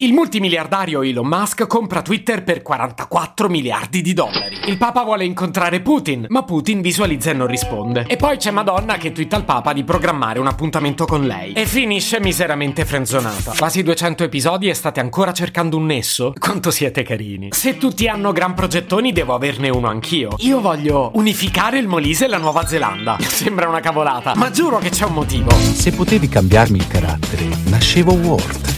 [0.00, 4.60] Il multimiliardario Elon Musk compra Twitter per 44 miliardi di dollari.
[4.66, 8.04] Il Papa vuole incontrare Putin, ma Putin visualizza e non risponde.
[8.06, 11.52] E poi c'è Madonna che twitta al Papa di programmare un appuntamento con lei.
[11.52, 13.54] E finisce miseramente frenzonata.
[13.58, 16.32] Quasi 200 episodi e state ancora cercando un nesso?
[16.38, 17.48] Quanto siete carini.
[17.50, 20.36] Se tutti hanno gran progettoni, devo averne uno anch'io.
[20.36, 23.16] Io voglio unificare il Molise e la Nuova Zelanda.
[23.26, 25.50] Sembra una cavolata, ma giuro che c'è un motivo.
[25.50, 28.77] Se potevi cambiarmi il carattere, nascevo Ward.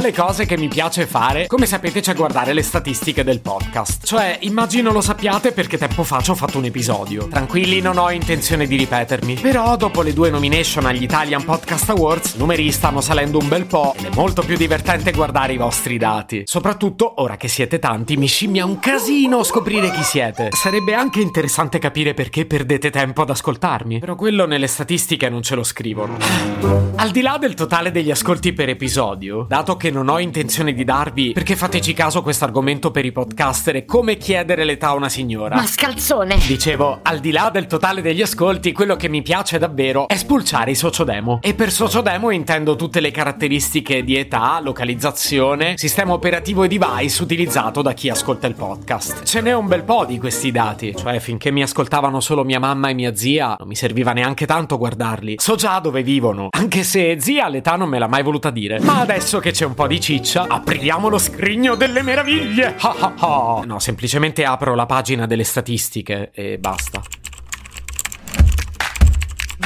[0.00, 4.04] Le cose che mi piace fare, come sapete, c'è guardare le statistiche del podcast.
[4.04, 7.28] Cioè, immagino lo sappiate perché tempo fa ci ho fatto un episodio.
[7.28, 9.34] Tranquilli, non ho intenzione di ripetermi.
[9.34, 13.66] Però, dopo le due nomination agli Italian Podcast Awards, i numeri stanno salendo un bel
[13.66, 16.42] po' ed è molto più divertente guardare i vostri dati.
[16.46, 20.48] Soprattutto, ora che siete tanti, mi scimmia un casino scoprire chi siete.
[20.50, 23.98] Sarebbe anche interessante capire perché perdete tempo ad ascoltarmi.
[23.98, 26.16] Però quello nelle statistiche non ce lo scrivono.
[26.96, 30.84] Al di là del totale degli ascolti per episodio, dato che non ho intenzione di
[30.84, 35.08] darvi, perché fateci caso questo argomento per i podcaster è come chiedere l'età a una
[35.08, 35.56] signora.
[35.56, 36.38] Mascalzone!
[36.46, 40.72] Dicevo, al di là del totale degli ascolti, quello che mi piace davvero è spulciare
[40.72, 41.40] i sociodemo.
[41.42, 47.82] E per sociodemo intendo tutte le caratteristiche di età, localizzazione, sistema operativo e device utilizzato
[47.82, 49.24] da chi ascolta il podcast.
[49.24, 52.88] Ce n'è un bel po' di questi dati, cioè finché mi ascoltavano solo mia mamma
[52.88, 55.36] e mia zia, non mi serviva neanche tanto guardarli.
[55.38, 58.80] So già dove vivono, anche se zia l'età non me l'ha mai voluta dire.
[58.80, 62.76] Ma adesso che c'è un po' di ciccia, apriamo lo scrigno delle meraviglie!
[63.64, 67.00] No, semplicemente apro la pagina delle statistiche e basta.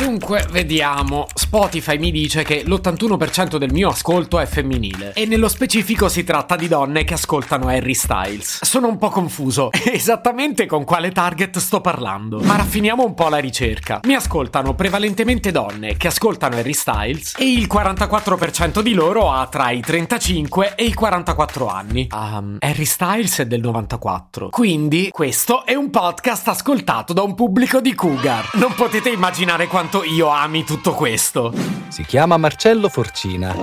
[0.04, 1.26] Dunque, vediamo.
[1.32, 5.14] Spotify mi dice che l'81% del mio ascolto è femminile.
[5.14, 8.64] E nello specifico si tratta di donne che ascoltano Harry Styles.
[8.64, 9.70] Sono un po' confuso.
[9.72, 12.38] Esattamente con quale target sto parlando.
[12.40, 14.00] Ma raffiniamo un po' la ricerca.
[14.04, 19.70] Mi ascoltano prevalentemente donne che ascoltano Harry Styles e il 44% di loro ha tra
[19.70, 22.08] i 35 e i 44 anni.
[22.12, 24.50] Um, Harry Styles è del 94.
[24.50, 28.50] Quindi, questo è un podcast ascoltato da un pubblico di cougar.
[28.56, 31.52] Non potete immaginare quanto io ami tutto questo.
[31.88, 33.54] Si chiama Marcello Forcina.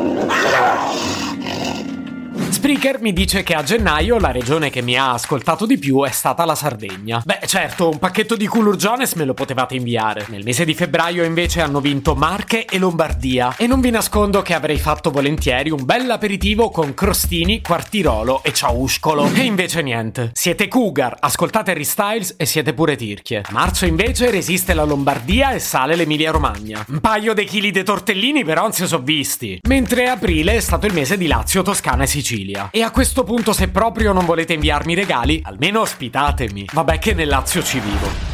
[2.62, 6.12] Spreaker mi dice che a gennaio la regione che mi ha ascoltato di più è
[6.12, 7.20] stata la Sardegna.
[7.26, 10.28] Beh, certo, un pacchetto di culurgiones me lo potevate inviare.
[10.28, 13.56] Nel mese di febbraio invece hanno vinto Marche e Lombardia.
[13.58, 18.54] E non vi nascondo che avrei fatto volentieri un bel aperitivo con crostini, quartirolo e
[18.54, 19.32] ciauscolo.
[19.34, 20.30] E invece niente.
[20.36, 23.42] Siete cougar, ascoltate Harry Styles e siete pure tirchie.
[23.44, 26.86] A marzo invece resiste la Lombardia e sale l'Emilia Romagna.
[26.90, 29.62] Un paio di chili di tortellini però non si sono visti.
[29.68, 32.51] Mentre aprile è stato il mese di Lazio, Toscana e Sicilia.
[32.72, 36.68] E a questo punto, se proprio non volete inviarmi regali, almeno ospitatemi.
[36.72, 38.31] Vabbè che nel Lazio ci vivo.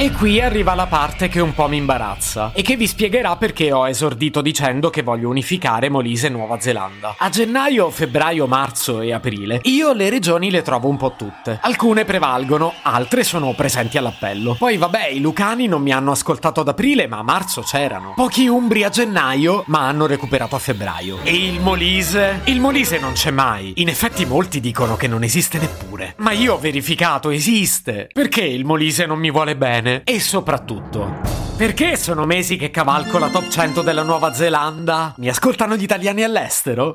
[0.00, 3.72] E qui arriva la parte che un po' mi imbarazza e che vi spiegherà perché
[3.72, 7.16] ho esordito dicendo che voglio unificare Molise e Nuova Zelanda.
[7.18, 11.58] A gennaio, febbraio, marzo e aprile io le regioni le trovo un po' tutte.
[11.62, 14.54] Alcune prevalgono, altre sono presenti all'appello.
[14.56, 18.12] Poi vabbè, i lucani non mi hanno ascoltato ad aprile, ma a marzo c'erano.
[18.14, 21.18] Pochi umbri a gennaio, ma hanno recuperato a febbraio.
[21.24, 22.42] E il Molise?
[22.44, 23.72] Il Molise non c'è mai.
[23.78, 26.14] In effetti molti dicono che non esiste neppure.
[26.18, 28.08] Ma io ho verificato, esiste.
[28.12, 29.86] Perché il Molise non mi vuole bene?
[30.04, 31.20] E soprattutto,
[31.56, 35.14] perché sono mesi che cavalco la top 100 della Nuova Zelanda?
[35.16, 36.94] Mi ascoltano gli italiani all'estero?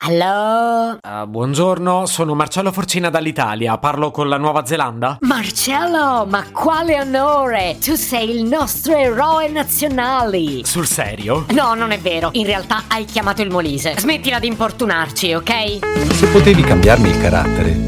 [0.00, 0.98] Allo?
[1.02, 3.76] Uh, buongiorno, sono Marcello Forcina dall'Italia.
[3.76, 5.18] Parlo con la Nuova Zelanda?
[5.20, 7.76] Marcello, ma quale onore!
[7.78, 10.64] Tu sei il nostro eroe nazionale!
[10.64, 11.44] Sul serio?
[11.50, 12.30] No, non è vero.
[12.32, 13.98] In realtà hai chiamato il Molise.
[13.98, 16.12] Smettila di importunarci, ok?
[16.14, 17.87] Se potevi cambiarmi il carattere,